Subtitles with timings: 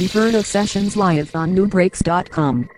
[0.00, 2.70] Inferno Sessions live on nubreaks.com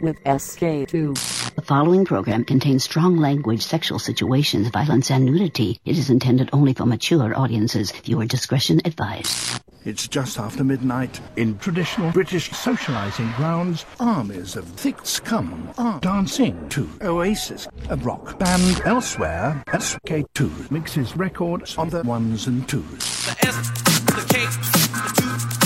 [0.00, 1.54] with SK2.
[1.56, 5.80] The following program contains strong language, sexual situations, violence, and nudity.
[5.84, 7.90] It is intended only for mature audiences.
[7.90, 9.60] Viewer discretion advised.
[9.84, 11.20] It's just after midnight.
[11.34, 18.38] In traditional British socializing grounds, armies of thick scum are dancing to Oasis, a rock
[18.38, 19.64] band elsewhere.
[19.66, 23.26] SK2 mixes records on the ones and twos.
[23.26, 23.70] The S,
[24.06, 25.61] the K, the two,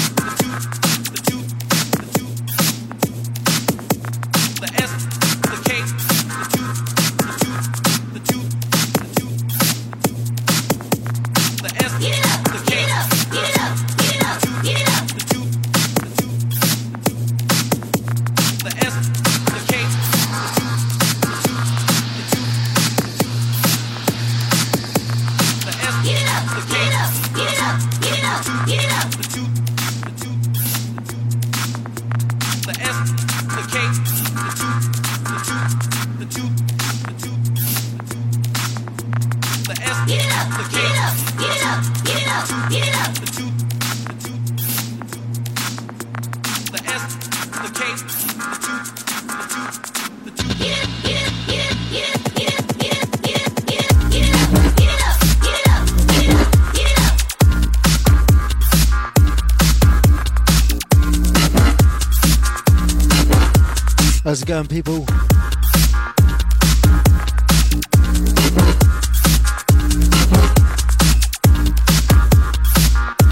[64.36, 64.96] How's it going, people?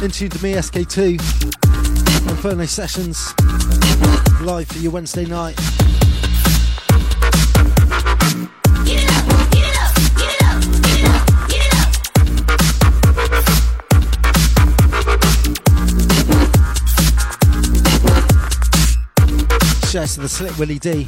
[0.03, 1.21] Into the me SK2
[2.31, 3.35] Inferno Sessions
[4.41, 5.84] live for your Wednesday night.
[19.95, 21.07] Shouts to the Slick Willie D.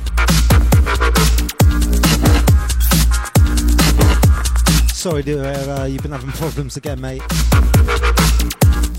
[4.95, 7.21] Sorry to hear uh, you've been having problems again, mate.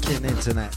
[0.02, 0.74] Getting internet.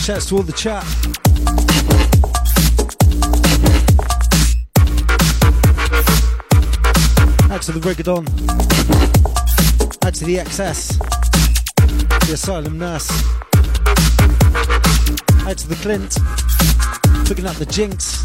[0.00, 1.25] Shouts to all the chat.
[7.66, 8.24] To the Rigadon.
[10.06, 10.98] Out to the XS.
[12.28, 13.10] The Asylum Nurse.
[15.48, 16.16] Out to the Clint.
[17.26, 18.22] Picking up the Jinx.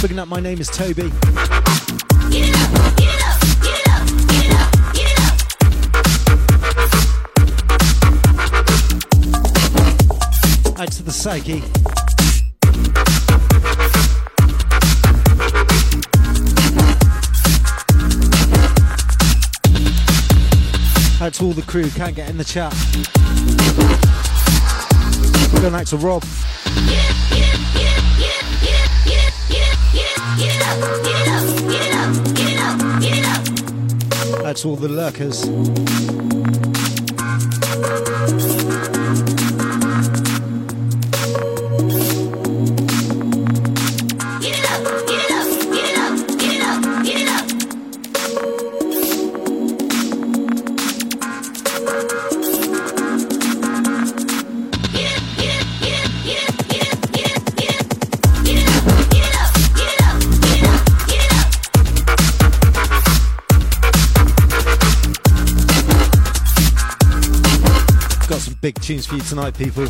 [0.00, 1.12] Picking up My Name is Toby.
[10.76, 11.95] Out to the Psyche.
[21.26, 22.72] Out to all the crew, can't get in the chat.
[25.60, 26.22] Going out to Rob.
[34.54, 36.75] To all the lurkers.
[68.86, 69.84] Tunes for you tonight, people.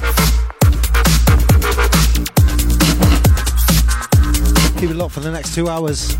[4.81, 6.17] Keep it locked for the next two hours.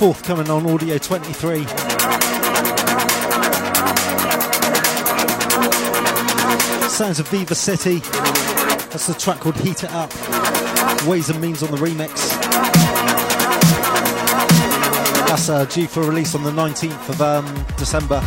[0.00, 1.66] Forthcoming on Audio 23.
[6.88, 7.98] Sounds of Viva City.
[8.88, 10.10] That's the track called Heat It Up.
[11.06, 12.30] Ways and Means on the remix.
[15.28, 18.20] That's uh, due for release on the 19th of um, December.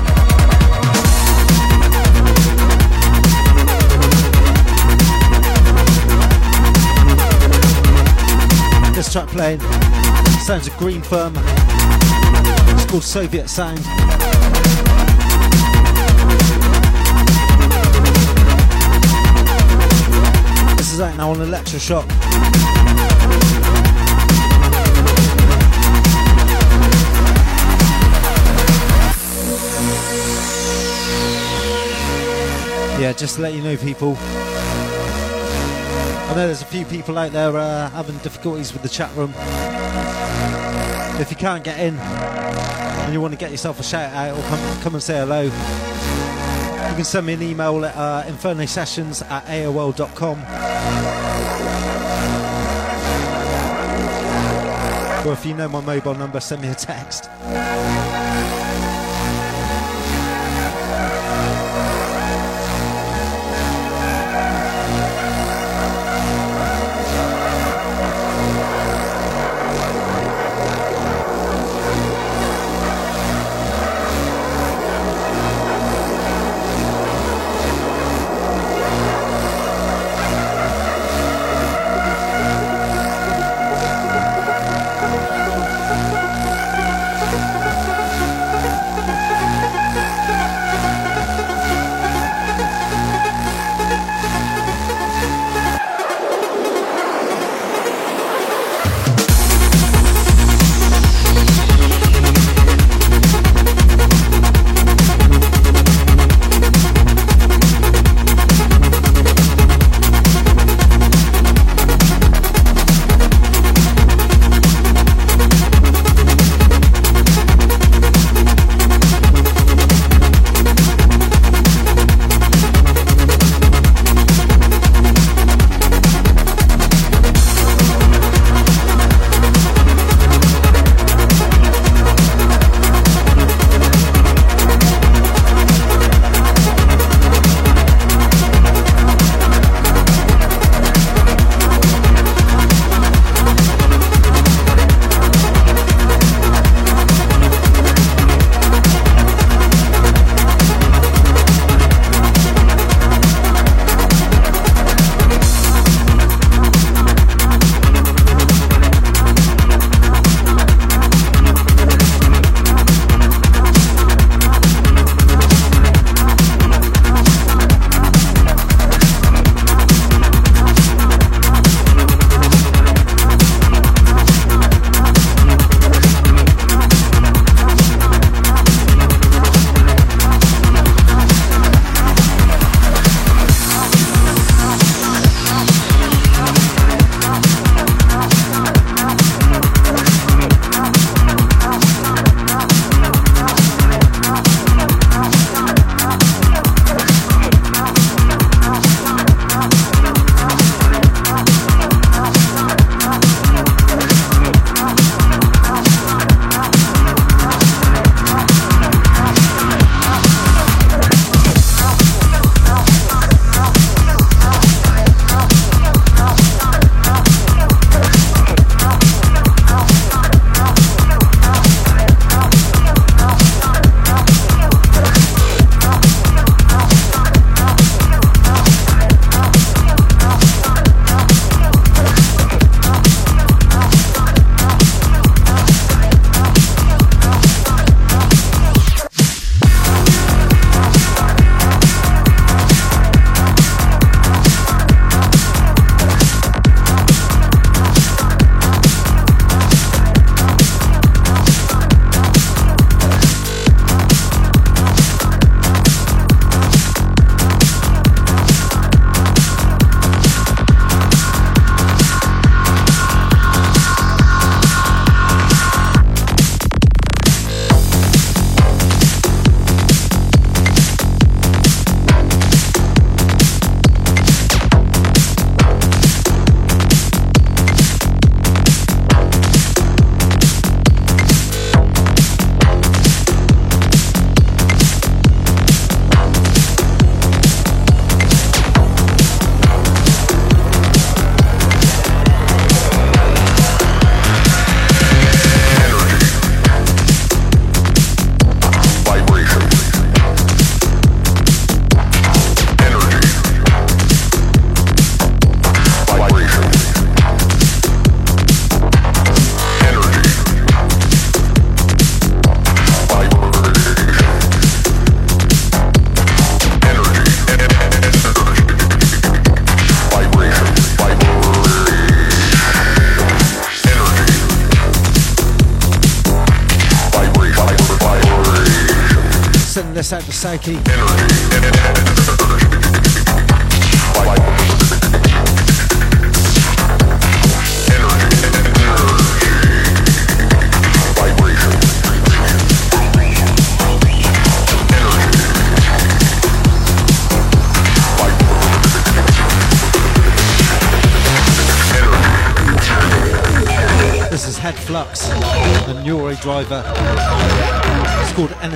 [8.94, 9.60] This track playing
[10.44, 11.34] sounds of Green Firm.
[11.38, 13.78] It's called Soviet Sound.
[20.78, 22.10] This is out now on Electroshock.
[33.00, 34.18] Yeah, just to let you know, people.
[36.26, 39.34] I know there's a few people out there uh, having difficulties with the chat room.
[41.20, 44.42] If you can't get in and you want to get yourself a shout out or
[44.50, 49.46] come, come and say hello, you can send me an email at uh, infernosessions at
[49.46, 50.40] AOL.com.
[55.26, 57.30] Or if you know my mobile number, send me a text.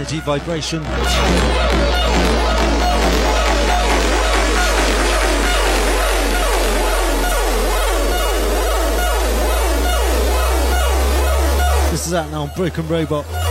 [0.07, 0.83] energy, vibration.
[11.91, 13.46] This is out now on Broken Robot.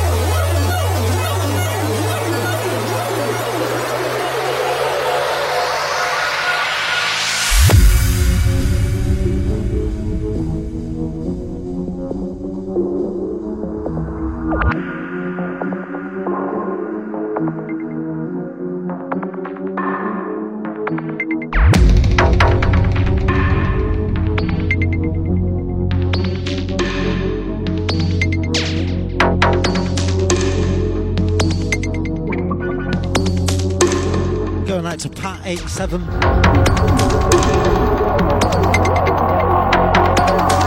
[35.76, 36.00] seven.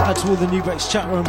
[0.06, 1.25] Add to all the Nubreaks chat room.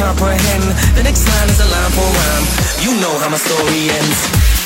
[0.00, 0.64] Comprehend.
[0.96, 2.46] The next line is a line for rhyme.
[2.80, 4.20] You know how my story ends.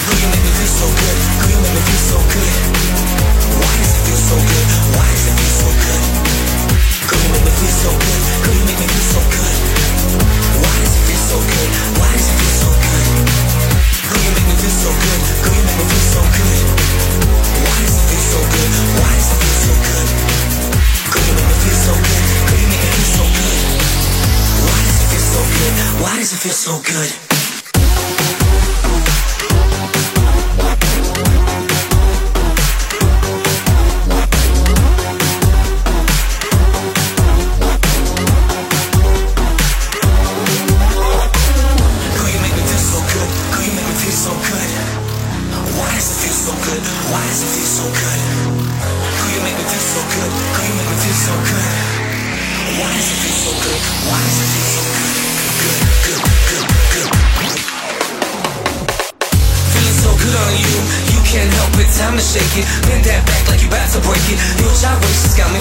[0.07, 1.19] Girl, you make me feel so good.
[1.43, 2.55] Girl, you make me feel so good.
[3.59, 4.67] Why does it feel so good?
[4.95, 6.03] Why does it feel so good?
[7.11, 8.23] Girl, you make me feel so good.
[8.47, 9.57] Girl, you make me feel so good.
[10.63, 11.71] Why does it feel so good?
[11.99, 13.07] Why does it feel so good?
[14.07, 15.21] Girl, you make me feel so good.
[15.43, 16.63] Girl, you make me feel so good.
[17.59, 18.71] Why does it feel so good?
[19.03, 20.09] Why does it feel so good?
[21.11, 22.23] Girl, you make me feel so good.
[22.39, 23.64] Girl, you make me feel so good.
[25.35, 26.03] So good?
[26.03, 27.34] Why does it feel so good?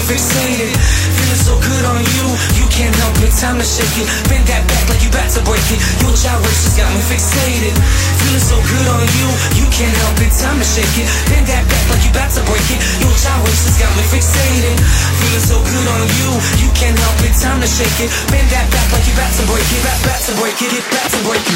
[0.04, 0.72] Fixated.
[1.16, 2.26] Feeling so good on you,
[2.60, 3.32] you can't help it.
[3.40, 4.06] Time to shake it.
[4.28, 5.80] Bend that back like you about to break it.
[6.04, 7.74] Your gyrations got me fixated.
[8.20, 10.32] Feeling so good on you, you can't help it.
[10.36, 11.08] Time to shake it.
[11.32, 12.80] Bend that back like you about to break it.
[13.00, 14.76] Your gyrations got me fixated.
[15.20, 17.34] Feeling so good on you, you can't help it.
[17.40, 18.08] Time to shake it.
[18.28, 19.80] Bend that back like you about to break it.
[19.82, 20.68] Back, back to break it.
[20.68, 21.53] Get back to break it.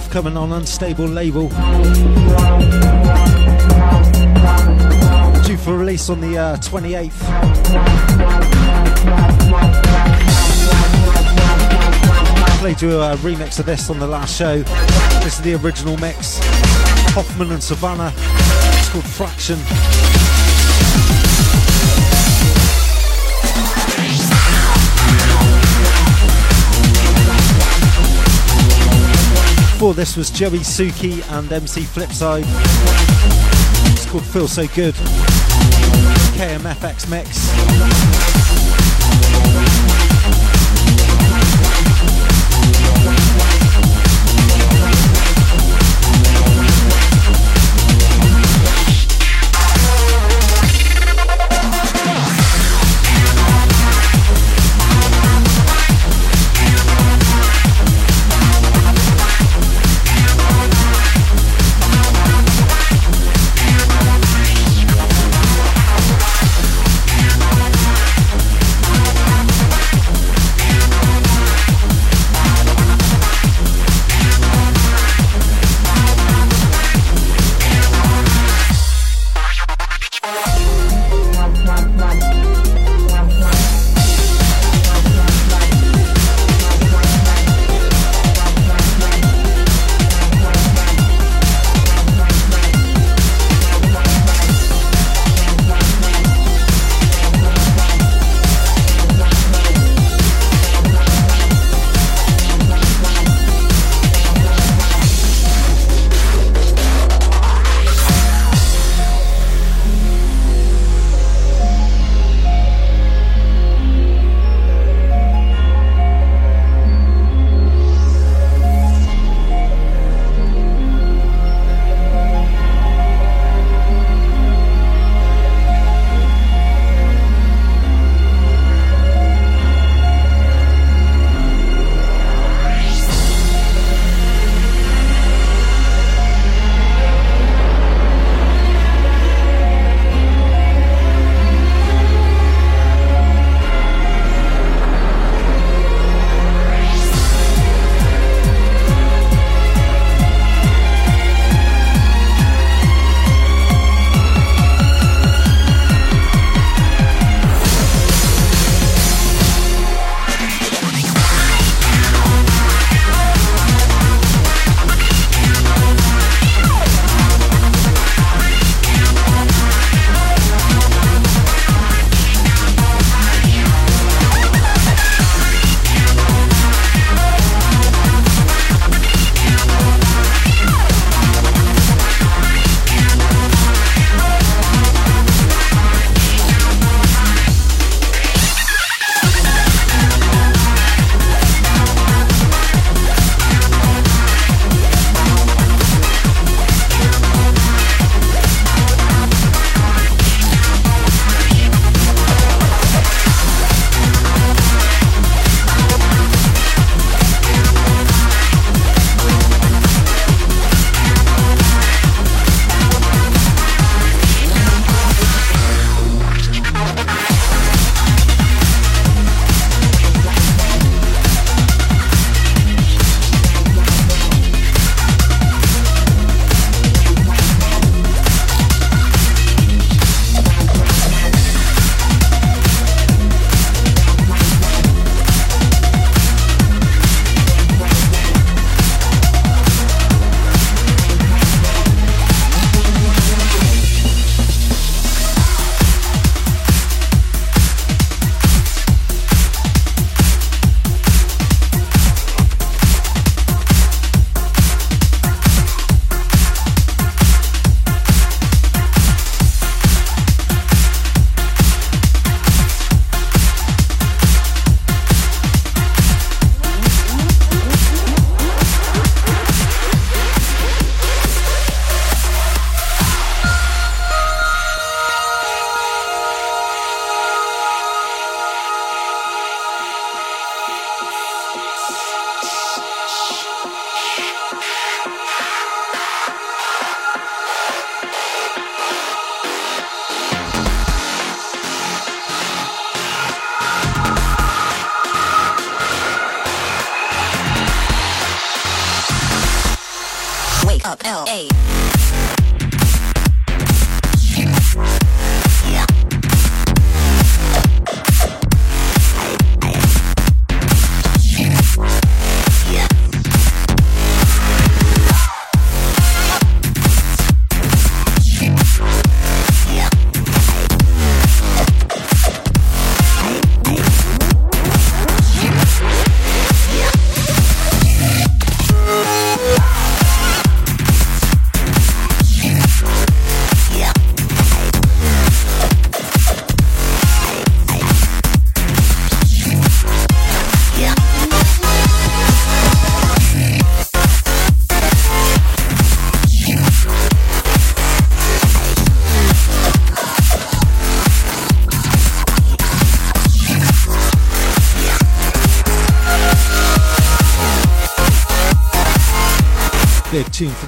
[0.00, 1.48] Forthcoming on Unstable label.
[5.44, 7.12] Due for release on the uh, 28th.
[12.58, 14.62] Played you a remix of this on the last show.
[15.22, 16.40] This is the original mix.
[17.14, 18.12] Hoffman and Savannah.
[18.16, 20.13] It's called Fraction.
[29.84, 32.46] Before this was Joey Suki and MC Flipside.
[33.92, 34.94] It's called Feel So Good.
[36.38, 38.43] KMFX mix.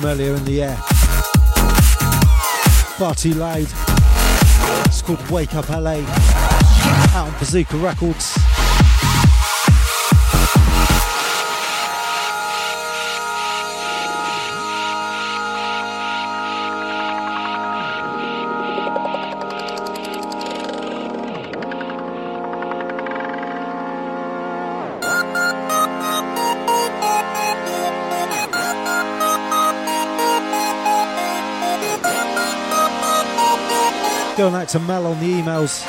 [0.06, 0.76] Earlier in the year.
[2.96, 3.66] Far too loud.
[4.86, 6.04] It's called Wake Up LA.
[7.14, 8.55] Out on Bazooka Records.
[34.36, 35.82] Going out to Mel on the emails.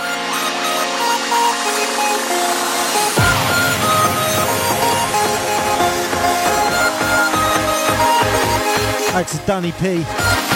[9.13, 10.46] Out to Danny P.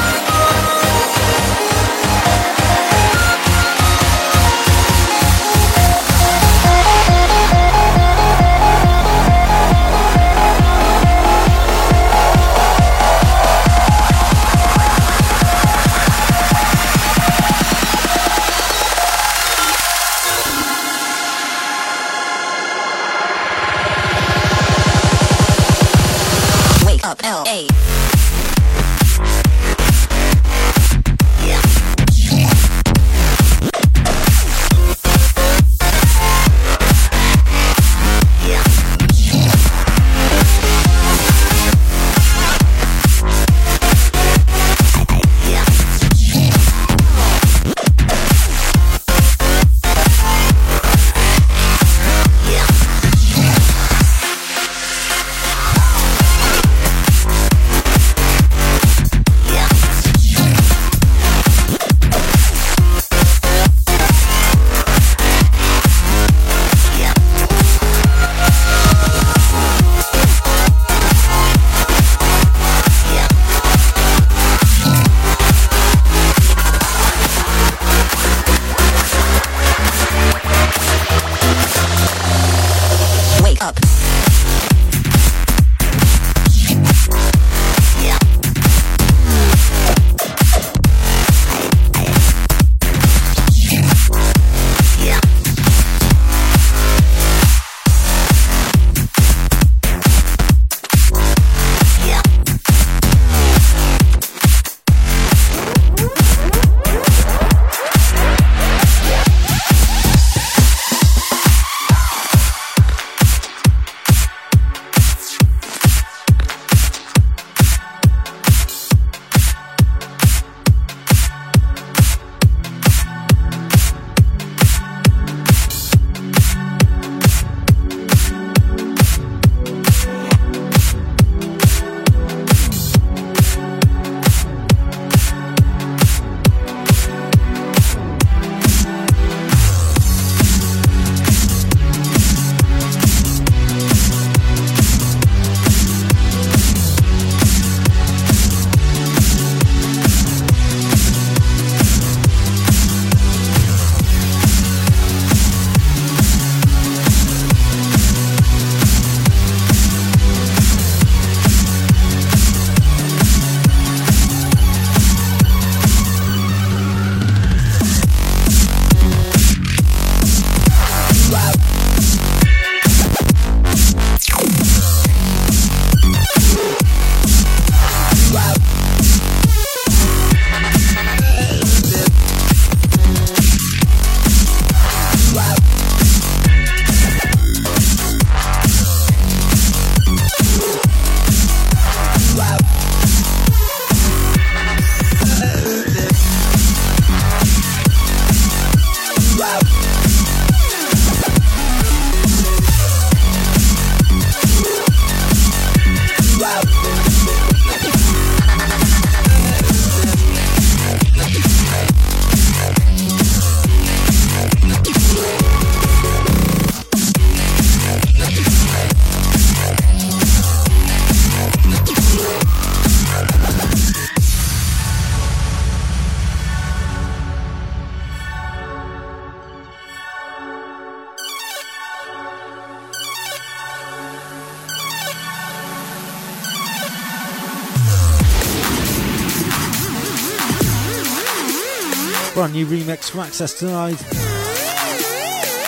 [242.66, 243.98] new remix from Access Denied.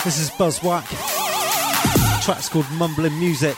[0.04, 0.88] This is Buzzwhack.
[0.90, 3.56] The track's called Mumbling Music.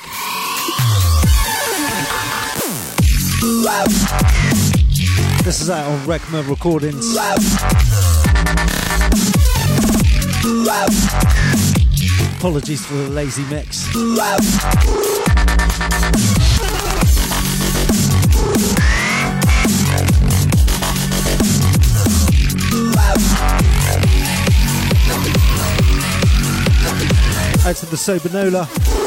[5.44, 7.16] This is out on Rekma Recordings.
[12.38, 13.86] Apologies for the lazy mix.
[27.66, 29.05] Out to the Sobernola.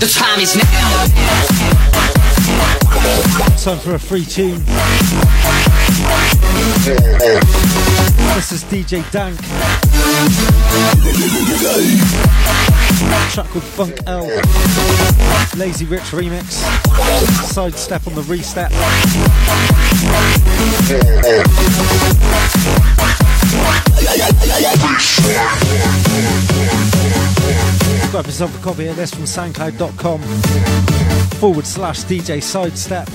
[0.00, 0.64] The time is now.
[3.58, 4.64] Time for a free tune.
[8.34, 9.38] This is DJ Dank.
[13.30, 14.26] track called Funk L.
[15.56, 16.62] Lazy Rich remix.
[17.52, 18.70] Sidestep on the restep.
[28.10, 30.20] Grab yourself a copy of this from soundcloud.com
[31.38, 33.06] forward slash DJ Sidestep.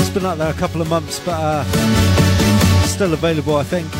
[0.00, 1.64] It's been out there a couple of months, but uh,
[2.86, 3.92] still available, I think.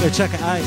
[0.00, 0.62] Go check it out.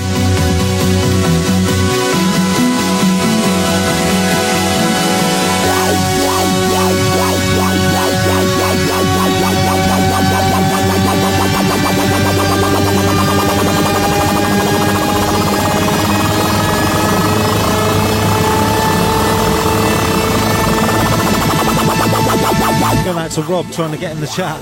[23.05, 24.59] Going out to Rob trying to get in the chat.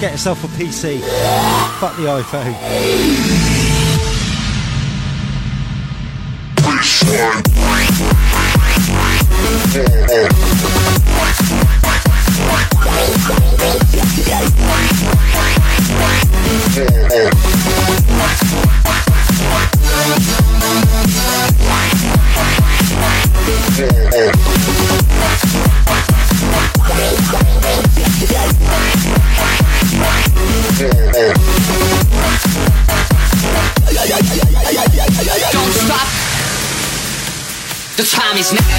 [0.00, 1.00] Get yourself a PC.
[1.78, 2.56] Fuck the iPhone.
[38.30, 38.69] time is now.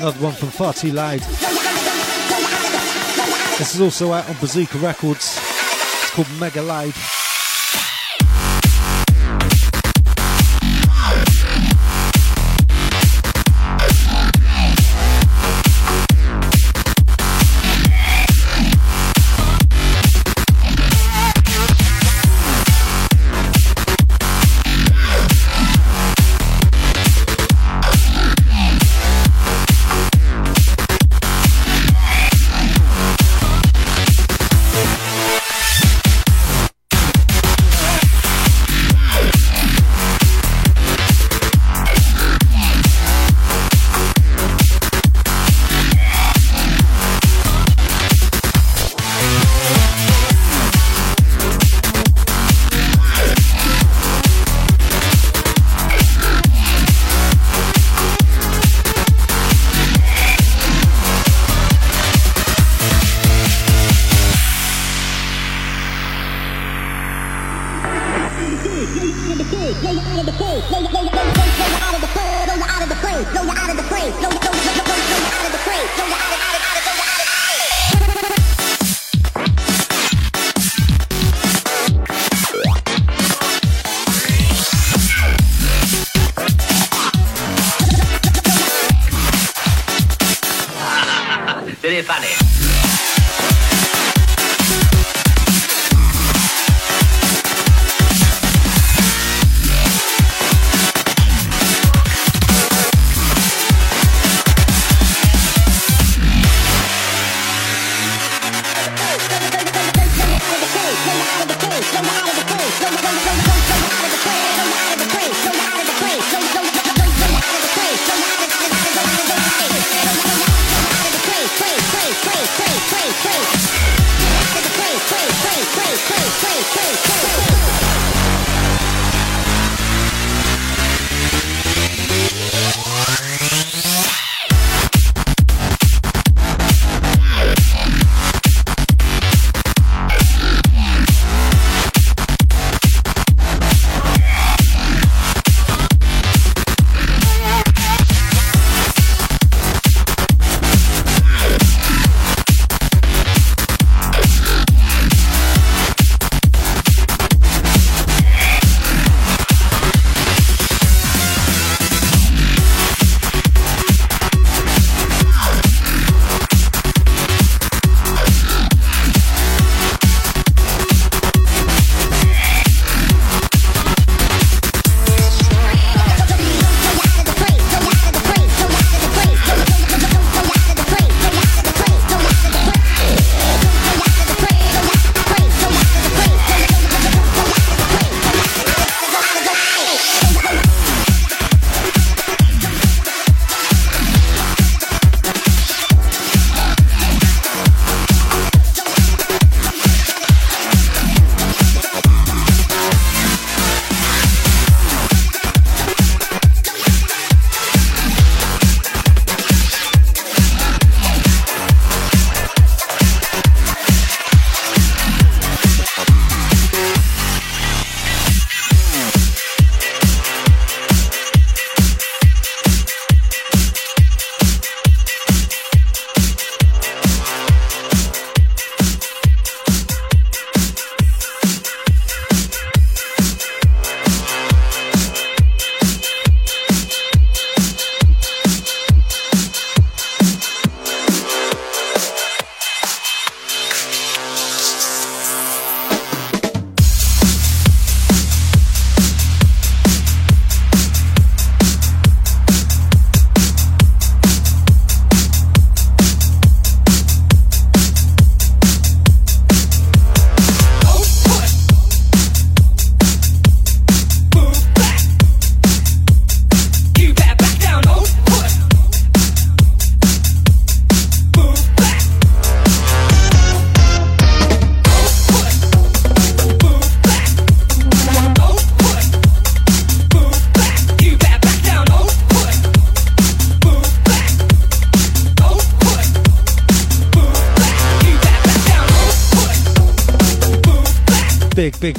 [0.00, 1.20] Another one from Far Too Loud.
[3.58, 5.36] This is also out on Bazooka Records.
[5.36, 7.17] It's called Mega Loud.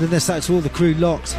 [0.00, 1.34] And they're so to all the crew locked.